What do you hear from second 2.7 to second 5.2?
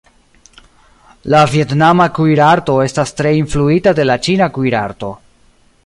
estas tre influita de la ĉina kuirarto.